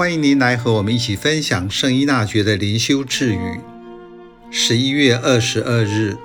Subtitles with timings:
[0.00, 3.60] 欢迎您来和我们一起分享圣依纳爵的灵修智语。
[4.50, 6.16] 十一月二十二日，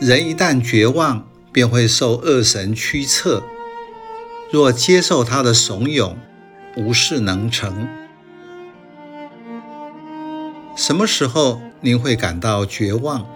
[0.00, 3.42] 人一旦绝望，便会受恶神驱策。
[4.50, 6.14] 若接受他的怂恿，
[6.78, 7.86] 无事能成。
[10.74, 13.26] 什么时候您会感到绝望？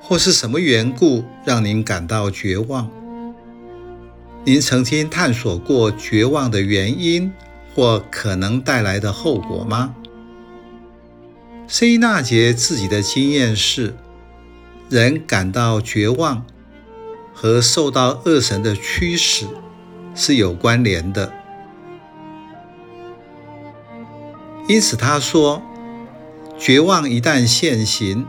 [0.00, 2.90] 或是什么缘故让您感到绝望？
[4.44, 7.32] 您曾经探索过绝望的原因？
[7.74, 9.94] 或可能带来的后果吗？
[11.66, 13.94] 圣依纳爵自己的经验是，
[14.88, 16.44] 人感到绝望
[17.34, 19.46] 和受到恶神的驱使
[20.14, 21.32] 是有关联的。
[24.66, 25.62] 因此他说，
[26.58, 28.26] 绝望一旦现行，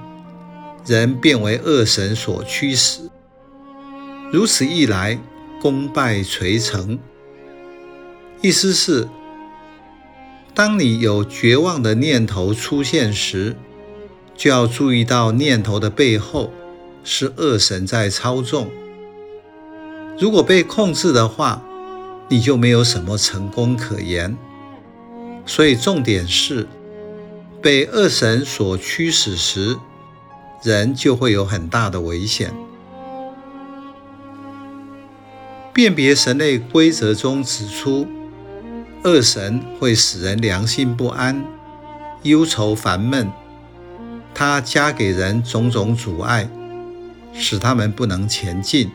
[0.85, 3.09] 人便为恶神所驱使。
[4.31, 5.17] 如此一来，
[5.61, 6.99] 功败垂成。
[8.41, 9.07] 意思是，
[10.53, 13.55] 当你有绝望的念头出现时，
[14.35, 16.51] 就要注意到念头的背后
[17.03, 18.69] 是恶神在操纵。
[20.17, 21.61] 如果被控制的话，
[22.27, 24.37] 你就没有什么成功可言。
[25.45, 26.67] 所以重点是，
[27.61, 29.77] 被恶神所驱使时，
[30.63, 32.53] 人就会有很大的危险。
[35.73, 38.05] 辨别神类规则中指出，
[39.03, 41.45] 恶神会使人良心不安、
[42.23, 43.31] 忧愁烦闷，
[44.33, 46.49] 他加给人种种阻碍，
[47.33, 48.91] 使他们不能前进。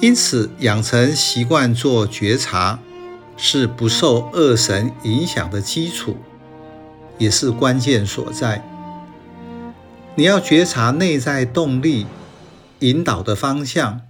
[0.00, 2.78] 因此，养成习惯做觉察，
[3.36, 6.16] 是不受恶神影响的基础，
[7.18, 8.64] 也是关键所在。
[10.14, 12.06] 你要觉察内在动力
[12.80, 14.02] 引导的方向。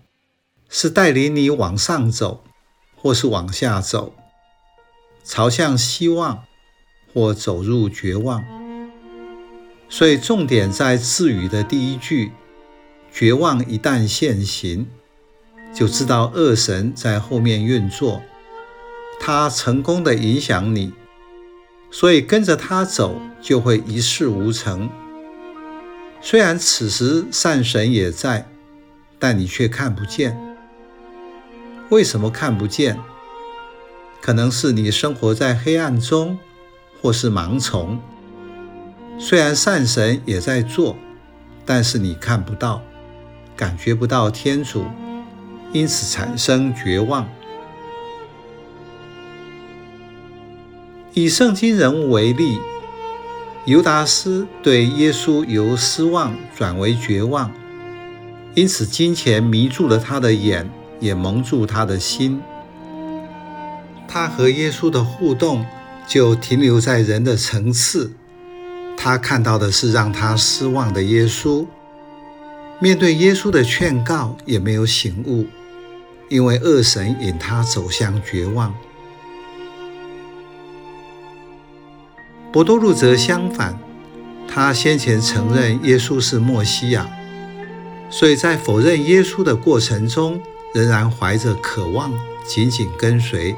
[0.75, 2.43] 是带领你往上走，
[2.97, 4.15] 或是往下走，
[5.23, 6.45] 朝向希望，
[7.13, 8.43] 或走入绝望。
[9.91, 12.33] 所以重点在智语的第一句：
[13.13, 14.89] 绝望一旦现行，
[15.75, 18.23] 就知道恶神在后面运作，
[19.21, 20.95] 他成功的影响你，
[21.91, 24.89] 所以跟着他走就会一事无成。
[26.23, 28.49] 虽然此时善神也在，
[29.19, 30.35] 但你却看不见。
[31.93, 32.99] 为什么看不见？
[34.23, 36.39] 可能是你生活在黑暗中，
[37.03, 38.01] 或是盲从。
[39.19, 40.97] 虽然善神也在做，
[41.67, 42.81] 但是你看不到，
[43.55, 44.87] 感觉不到天主，
[45.75, 47.29] 因此产生绝望。
[51.13, 52.59] 以圣经人物为例，
[53.67, 57.53] 犹达斯对耶稣由失望转为绝望，
[58.55, 60.71] 因此金钱迷住了他的眼。
[61.03, 62.41] 也蒙住他的心，
[64.07, 65.67] 他和耶稣的互动
[66.07, 68.13] 就停留在人的层次。
[68.97, 71.67] 他看到的是让他失望的耶稣，
[72.79, 75.47] 面对耶稣的劝告也没有醒悟，
[76.29, 78.73] 因为恶神引他走向绝望。
[82.53, 83.77] 伯多禄则相反，
[84.47, 87.09] 他先前承认耶稣是默西亚，
[88.09, 90.41] 所以在否认耶稣的过程中，
[90.73, 92.13] 仍然怀着渴望，
[92.47, 93.55] 紧紧跟随。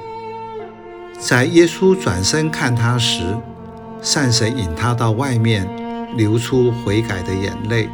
[1.19, 3.23] 在耶稣转身看他时，
[4.03, 5.69] 善神引他到外面，
[6.17, 7.89] 流出悔改的眼泪。